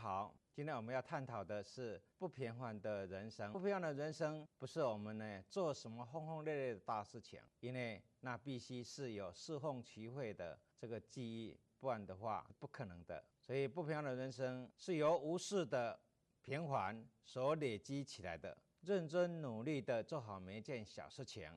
[0.00, 3.52] 好，今天我们要探讨的是不平凡的人生。
[3.52, 13.22] 不平凡的人生不是我们呢做什么轰轰烈烈的大事情，因为那必须是有侍奉齐会的这个记忆，不然的话不可能的。
[13.38, 16.00] 所以不平凡的人生是由无数的
[16.40, 18.56] 平凡所累积起来的。
[18.80, 21.52] 认真努力的做好每一件小事情，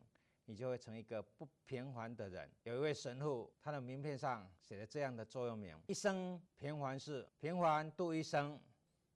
[0.46, 2.50] 你就会成一个不平凡的人。
[2.64, 8.60] 有一位神父，他的名片上写了这样的座右铭：一生平凡事，平凡度一生。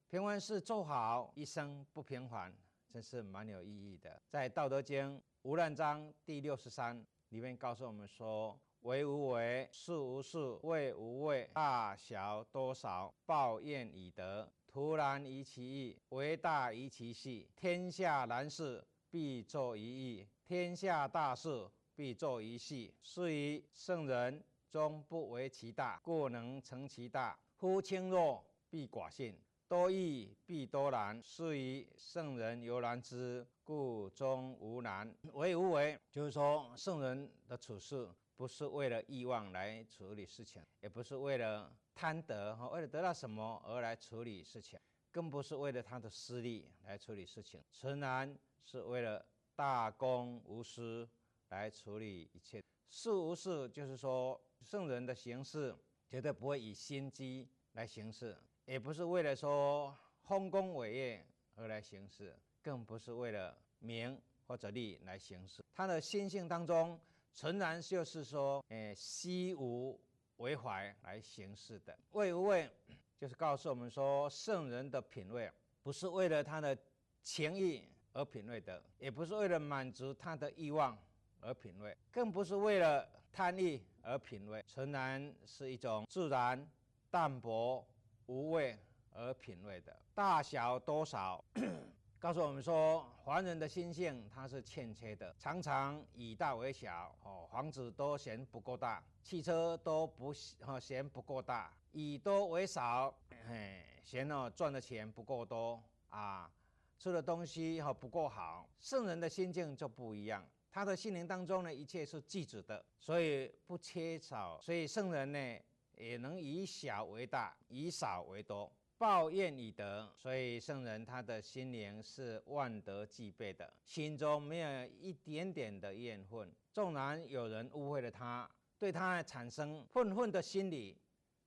[0.09, 2.53] 平凡事做好，一生不平凡，
[2.90, 4.22] 真是蛮有意义的。
[4.30, 14.50] 在《道德经·无难章》第六十三里面告诉我们说：“为无为，事无事，为无畏，大小多少，报怨以德。
[14.66, 17.50] 图然宜其易，为大宜其细。
[17.55, 22.94] 天下难事，必作一易；天下大事，必作一细。
[23.02, 27.38] 是以圣人终不为其大，故能成其大。
[27.58, 29.38] 夫轻弱，必寡信。”
[29.68, 35.14] 多易必多难，是以圣人犹难之，故终无难。
[35.34, 44.80] 为无为，就是说圣人的处事不是为了欲望来处理事情，也不是为了贪得哈，为了得到什么而来处理事情，
[45.12, 47.62] 更不是为了他的私利来处理事情。
[47.73, 49.25] 诚然是为了
[49.58, 51.09] 大公无私
[51.50, 55.75] 来处理一切事无事，就是说圣人的行事
[56.08, 58.38] 绝对不会以心机来行事。
[58.66, 65.66] 也不是为了说丰功伟业而来行事，更不是为了名或者利来行事。
[65.73, 67.00] 他的心性当中，
[67.33, 70.00] 诚然就是说，诶，惜无
[70.35, 71.97] 为怀来行事的。
[72.11, 72.69] 为无畏，
[73.17, 76.78] 就是告诉我们说，圣人的品味不是为了他的
[77.23, 80.98] 情意而品味的，也不是为了满足他的欲望
[81.40, 84.66] 而品味，更不是为了贪利而品味。
[84.68, 86.68] 诚然是一种自然
[87.12, 87.86] 淡泊。
[88.30, 88.78] 无味
[89.14, 91.41] 而品味的大小多少，
[92.19, 106.52] 告诉我们说，凡人的心性它是欠缺的，常常以大为小哦，房子都嫌不够大，汽车都不嫌不够大，以多为少，嘿，嫌哦赚的钱不够多啊，
[106.97, 108.69] 吃的东西哈不够好。
[108.80, 115.59] 圣人的心境就不一样，他的心灵当中呢，一切是具足的，所以不缺少，所以圣人呢。
[116.00, 120.08] 也能以小为大，以少为多，报怨以德。
[120.16, 126.53] 所以圣人他的心灵是万德具备的，心中没有一点点的怨恨。
[126.72, 128.47] 纵然有人误会了他，
[128.78, 130.96] 对他产生愤恨的心理，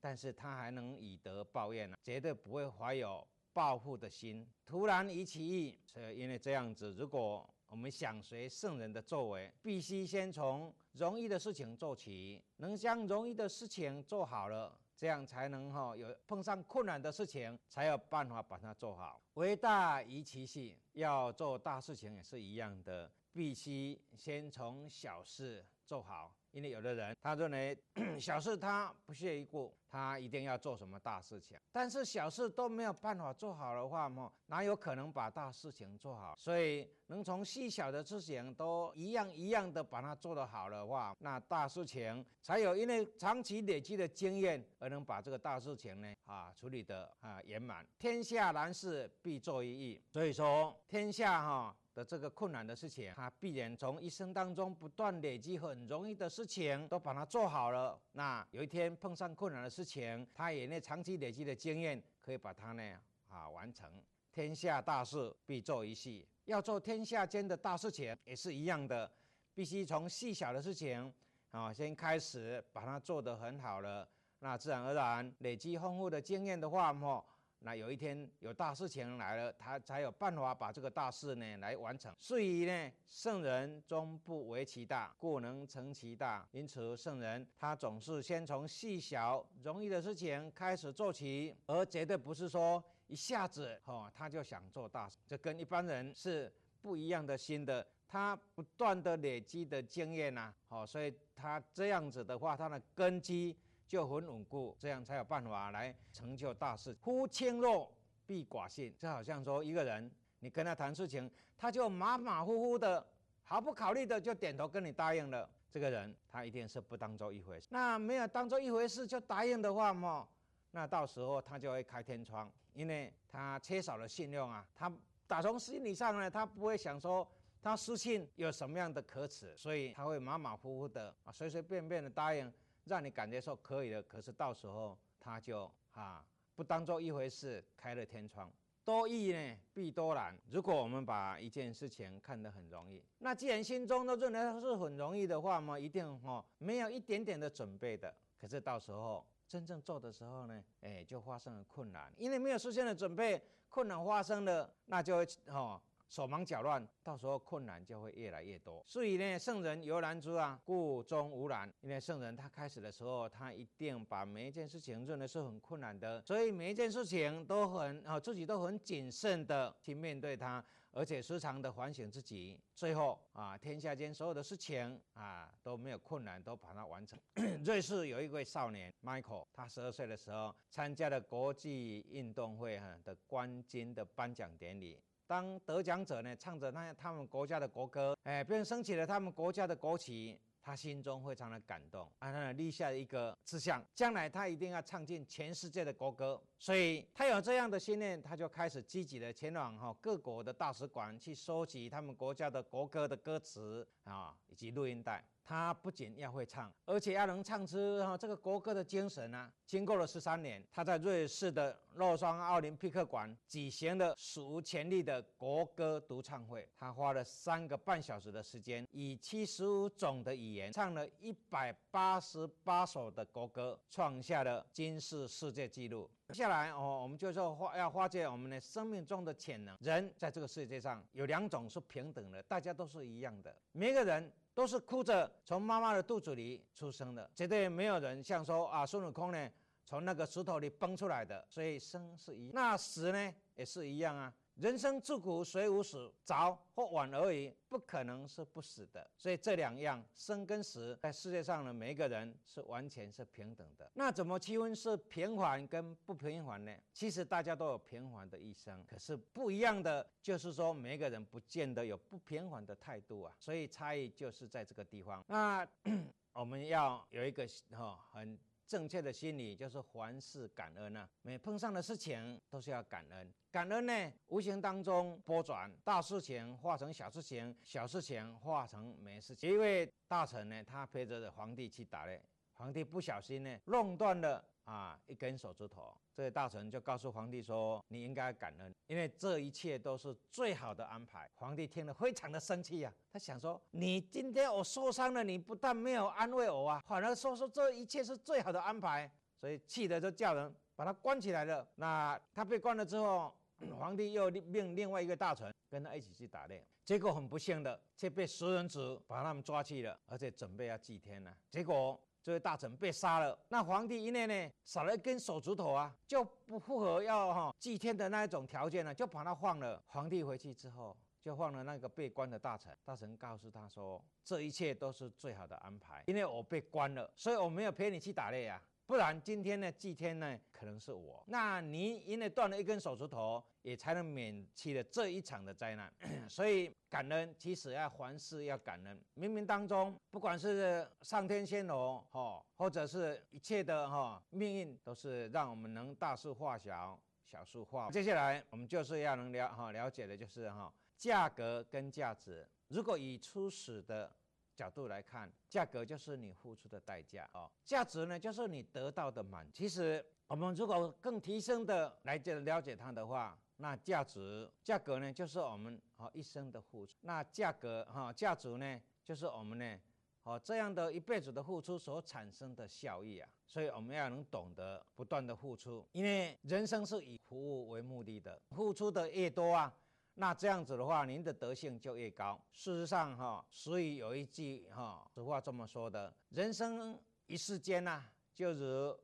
[0.00, 4.46] 但是他还能以德报怨呢，绝对不会怀有报复的心。
[4.64, 19.20] 突然移其意，所以因为这样子，如果我们想随圣人的作为，必须先从容易的事情做起，能将容易的事情做好了，这样才能哈有碰上困难的事情，才有办法把它做好。
[19.34, 26.34] 为大宜其细，要做大事情也是一样的，必须先从小事做好。
[26.52, 27.76] 因为有的人他认为
[28.18, 31.56] 小事他不屑一顾，他一定要做什么大事情。
[31.72, 36.34] 但是小事都没有办法做好的话嘛，哪有可能把大事情做好？
[36.36, 47.86] 所以能从细小的事情都一样一样的把它做得好的话，那大事情才有因为长期累积的经验而能把这个大事情呢啊处理得啊圆满。
[47.98, 51.76] 天下难事必作一易，所以说天下哈。
[51.94, 58.00] 的这个困难的事情，他必然从一生当中不断累积很容易的事情，都把它做好了。
[58.12, 62.82] 那有一天碰上困难的事情，他也那长期累积的经验，可以把它呢
[63.28, 63.90] 啊完成。
[64.32, 69.10] 天下大事必做一细，要做天下间的大事情也是一样的，
[69.54, 71.12] 必须从细小的事情
[71.50, 74.08] 啊先开始把它做得很好了。
[74.38, 77.22] 那自然而然累积丰富的经验的话，么？
[77.62, 82.14] 那有一天有大事情来了，他才有办法把这个大事呢来完成。
[82.18, 86.48] 所以呢，圣人终不为其大，故能成其大。
[86.52, 95.18] 因此，圣人他总是先从细小容易的事情开始做起，而绝对不是说一下子哦他就想做大事。
[95.26, 96.50] 这跟一般人是
[96.80, 97.86] 不一样的心的。
[98.08, 103.56] 他不断的累积的经验呐，好，所以他这样子的话，他的根基。
[103.90, 106.94] 就很稳固，这样才有办法来成就大事。
[106.94, 107.92] 夫轻弱
[108.24, 110.08] 必寡信，就好像说一个人，
[110.38, 111.28] 你跟他谈事情，
[111.58, 113.04] 他就马马虎虎的，
[113.42, 115.50] 毫不考虑的就点头跟你答应了。
[115.72, 117.66] 这个人他一定是不当做一回事。
[117.70, 120.28] 那没有当做一回事就答应的话嘛，
[120.70, 124.64] 那到时候他就会开天窗，因为他缺少了信用啊。
[124.72, 124.92] 他
[125.26, 127.26] 打从心理上呢，他不会想说
[127.60, 132.52] 他失信有什么样的可耻，所以他会马马虎虎的啊，随随便便的答应。
[132.84, 136.24] 让你感觉说可以的，可是到时候他就啊
[136.54, 138.52] 不当做一回事，开了天窗。
[138.84, 140.36] 多易呢，必多难。
[140.50, 148.12] 如果我们把一件事情看得很容易，那既然心中都认为它是很容易的话嘛，一定哈没有一点点的准备的。
[148.36, 155.80] 可是到时候真正做的时候呢，哎，就发生了困难，因为没有事先的准备，困难发生了，那就哈。
[156.10, 158.84] 手忙脚乱，到时候困难就会越来越多。
[158.84, 161.72] 所以呢，圣人犹难之啊，故中无难。
[161.82, 172.58] 因为圣人他开始的时候，他一定把每一件事情认为是很困难的，所以每一件事情都很啊，自己都很谨慎的去面对它，而且时常的反省自己。
[172.74, 177.16] 最后啊，天下间所有的事情啊都没有困难，都把它完成。
[177.64, 184.98] 瑞士有一位少年 Michael，他十二岁的时候参加了国际运动会哈的冠军的颁奖典礼。
[185.30, 196.42] 当得奖者呢唱着那他们国家的国歌，哎，便升起了他们国家的国旗，他心中非常的感动，啊，他立下一个志向，将来他一定要唱尽全世界的国歌。
[196.58, 205.24] 所以他有这样的信念，他就开始积极的前往哈各国的大使馆去收集他们国家的国歌的歌词啊，以及录音带。
[205.50, 209.50] 他不仅要会唱，而且要能唱出哈这个国歌的精神啊。
[209.66, 216.68] 经过了十三年，他在瑞士的洛桑奥林匹克馆举行了史无前例的国歌独唱会。
[216.78, 226.08] 他花了三个半小时的时间，以七十五种的语言唱了一百八十八首的国歌，创下了金世世界纪录。
[226.32, 229.76] 接下来哦，我们就说发要发掘我们的生命中的潜能。
[229.80, 234.32] 人在这个世界上有两种是平等的，大家都是一样的，每个人。
[234.52, 239.48] 都是哭着从妈妈的肚子里出生的，绝对没有人像说啊孙悟空呢
[239.86, 244.30] 从那个石头里蹦出来的，所以生是一，那死呢也是一样啊。
[244.60, 249.10] 人生自古谁无死，早或晚而已，不可能是不死的。
[249.16, 253.90] 所以这两样生跟死，在世界上的每一个人是完全是平等的。
[253.94, 256.70] 那怎么区分是平凡跟不平凡呢？
[256.92, 263.34] 其实大家都有平凡的一生，可是不一样的就是说，每一个人不见得有不平凡的态度啊。
[263.38, 265.24] 所以差异就是在这个地方。
[265.26, 265.66] 那
[266.34, 268.38] 我们要有一个哈很。
[268.70, 273.34] 正确的心理就是凡事感恩啊，每碰上的事情都是要感恩。
[273.50, 279.52] 感恩呢，无形当中拨转，大事情化成小事情，小事情化成没事情。
[279.52, 282.22] 一位大臣呢，他陪着皇帝去打猎，
[282.60, 284.44] 皇帝不小心呢，弄断了。
[284.64, 299.10] 啊，一根手指头，这位大臣就告诉皇帝说：“你应该感恩，因为这一切都是最好的安排。”皇帝听了非常的生气呀，他想说：“你今天我受伤了，你不但没有安慰我啊，反而说说这一切是最好的安排。”
[299.40, 301.66] 所以气得就叫人把他关起来了。
[301.76, 303.34] 那他被关了之后，
[303.76, 311.34] 皇帝又命另外一个大臣跟他一起去打猎，结果很不幸的，却被食人族把他们抓去了，而且准备要祭天呢。
[311.50, 311.98] 结果。
[312.22, 319.82] 这位大臣被杀了，那皇帝一念呢，少了一根手指头啊，就不符合要哈祭天的那一种条件了，就把他放了。
[319.86, 322.76] 皇帝回去之后，就放了那个被关的大臣。
[322.84, 328.62] 大臣告诉他说，这一切都是最好的安排，因为我被关了，所以我没有陪你去打猎啊。
[328.90, 331.22] 不然今天呢，祭天呢，可能是我。
[331.28, 335.94] 那你因为断了一根手指头，也才能免去了这一场的灾难。
[336.28, 339.00] 所以感恩，其实要凡事要感恩。
[339.14, 347.88] 冥冥当中，不管是上天仙罗哈，或者是一切的哈命运，都是让我们能大事化小，小事化。
[347.92, 352.44] 接下来我们就是要能了哈了解的就是哈价格跟价值。
[352.66, 354.12] 如果以初始的。
[354.60, 359.50] 角度来看，价格就是你付出的代价哦，价值呢就是你得到的满。
[359.54, 366.98] 其实我们如果更提升的来了解它的话，那价值价格呢就是我们哦一生的付出。
[367.00, 369.80] 那价格哈价值呢就是我们呢
[370.24, 373.26] 哦这样的一辈子的付出所产生的效益啊。
[373.46, 379.74] 所以我们要能懂得不断的付出，因为人生是以服务为目的的，付出的越多啊。
[380.14, 382.38] 那这样子的话，您的德性就越高。
[382.52, 388.94] 事实上，哈，所以有一句哈俗话这么说的：人生一世间呐，就如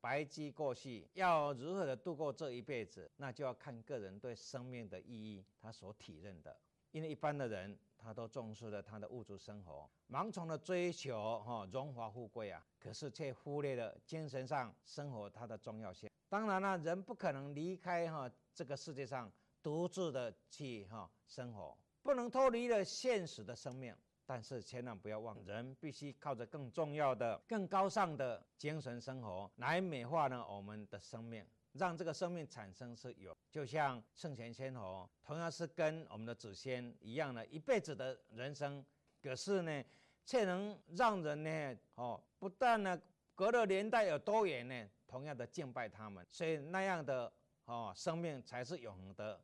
[0.00, 1.08] 白驹过隙。
[1.14, 6.54] 要如何的度过这一辈子，那就要看个人对生命的意义，他所体认的。
[6.90, 16.10] 因为一般的人，他都重视了他的物质生活，盲从的追求哈荣华富贵啊，可是却忽略了精神上生活它的重要性。
[16.28, 19.32] 当然了，人不可能离开哈这个世界上。
[19.66, 23.92] 独自的去哈生活，不能脱离了现实的生命。
[24.24, 33.36] 但是千万不要忘，人必须靠着更重要的、更高尚的精神生活来美化呢我们的生命，让这个生命产生是有。
[33.50, 38.84] 就像圣贤仙佛，同样是跟我们的祖先一样的一辈子的人生，
[39.20, 39.84] 可是呢，
[40.24, 42.96] 却能让人呢哦，不但呢
[43.34, 47.32] 隔了年代有多远呢，同样的敬拜他们，所以那样的
[47.64, 49.40] 哦生命才是永恒的，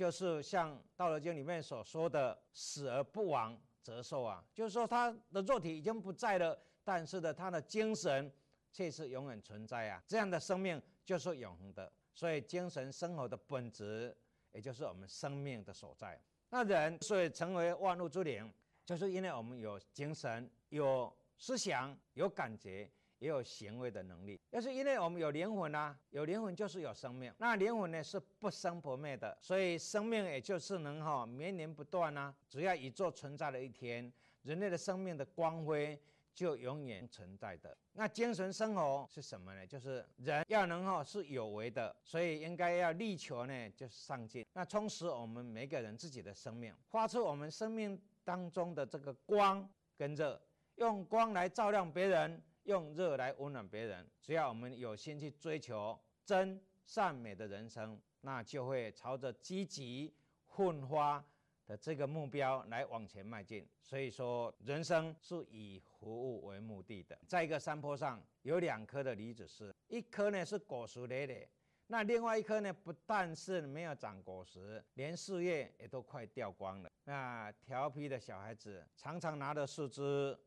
[0.00, 8.32] 就是像《道德经》里面所说的“死而不亡则寿”啊，就是说他的肉体已经不在了，但是呢，他的精神
[8.72, 11.92] 却是永远存在啊，这样的生命就是永恒的。
[12.14, 14.16] 所以精神生活的本质，
[14.52, 16.18] 也就是我们生命的所在。
[16.48, 18.50] 那人所以成为万物之灵，
[18.86, 22.90] 就是因为我们有精神、有思想、有感觉。
[23.20, 27.32] 也有行为的能力，要是因为我们有灵魂啊，有灵魂就是有生命。
[27.36, 32.34] 那灵魂呢是不生不灭的，所以生命也就是能哈绵延不断啊。
[32.48, 34.10] 只要宇宙存在的一天，
[34.42, 36.00] 人类的生命的光辉
[36.34, 37.76] 就永远存在的。
[37.92, 39.66] 那精神生活是什么呢？
[39.66, 50.40] 就是人要能哈是有为的，所以应该要力求呢就是上进，那充实我们每个人自己的生命，发出我们生命当中的这个光跟热，
[50.76, 52.42] 用光来照亮别人。
[52.64, 60.14] 用热来温暖别人，只要我们有心去追求真善美的人生，那就会朝着积极
[60.46, 61.24] 奋发
[61.66, 63.66] 的这个目标来往前迈进。
[63.80, 67.18] 所以说，人生是以服务为目的的。
[67.26, 71.48] 在一个山坡上有两棵的梨子树，一棵呢是果实累累，
[71.86, 76.92] 那另外一棵呢不但是没有长果实，连树叶也都快掉光了。
[77.04, 80.38] 那调皮的小孩子常常拿着树枝。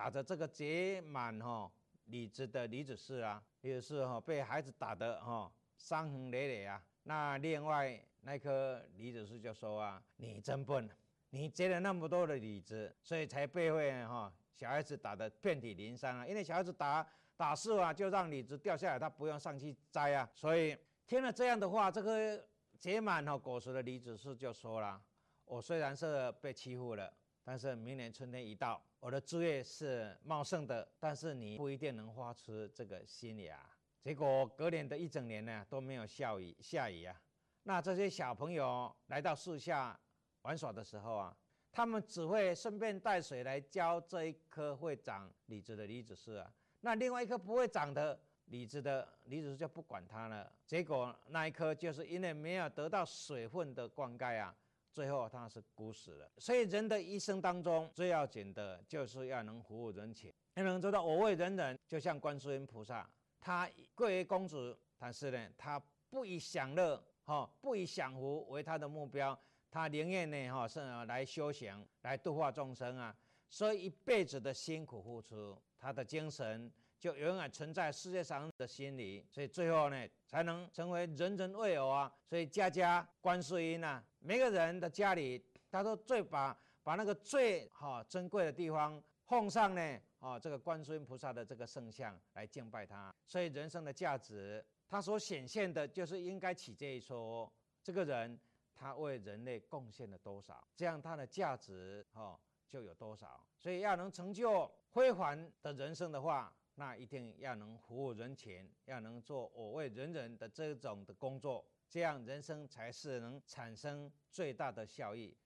[0.00, 1.70] 打着这个结满哈
[2.06, 6.82] 李子的李子树啊，也是哈被孩子打得哈伤痕累累啊。
[7.02, 10.88] 那另外那棵李子树就说啊：“你真笨，
[11.28, 16.26] 你结了那么多的李子，所以才被会哈小孩子打得遍体鳞伤啊。
[16.26, 20.26] 因为小孩子打打树啊，就让李子掉下来，他不用上去摘啊。
[20.34, 20.74] 所以
[21.06, 22.42] 听了这样的话，这个
[22.78, 24.98] 结满哈果实的李子树就说了：
[25.44, 27.12] 我虽然是被欺负了。”
[27.50, 33.58] 但是明年春天一到，我的枝叶是茂盛的，但是你不一定能发出这个新芽。
[34.00, 37.20] 结果隔年的一整年呢都没有下雨，下雨啊。
[37.64, 39.98] 那这些小朋友来到树下
[40.42, 41.36] 玩耍的时候啊，
[41.72, 46.48] 他们只会顺便带水来浇这一棵会长李子的李子树啊。
[46.82, 50.52] 那另外一棵不会长的李子的李子树就不管它了。
[50.68, 54.56] 结果那一棵就是因为没有得到水分的灌溉啊。
[54.92, 61.78] 最后他是孤死了，所以人的一生当中最要紧的就是要能服务人情，要能做到我为人人。
[61.86, 63.08] 就像观世音菩萨，
[63.40, 69.38] 他贵为公子，但是呢，他不以享乐哈，不以享福为他的目标，
[69.70, 73.16] 他宁愿呢哈是来修行，来度化众生啊，
[73.48, 76.70] 所以一辈子的辛苦付出，他的精神。
[77.00, 82.12] 就永远存在世界上的心里，所以最后呢，才能成为人人为偶啊。
[82.26, 93.14] 所以家家观世音呐，每个人的家里，他都最把把那个最好珍贵的地方奉上呢，啊，这个观世音菩萨的这个圣像来敬拜他。
[93.26, 97.50] 所以人生的价值，它所显现的就是应该起这一说，
[97.82, 98.38] 这个人
[98.74, 103.42] 他为人类贡献了多少，这样他的价值哈就有多少。
[103.58, 106.52] 所以要能成就辉煌的人生的话。
[106.76, 115.36] 那一定要能服务人群，要能做我为人人的这种的工作，这样人生才是能产生最大的效益。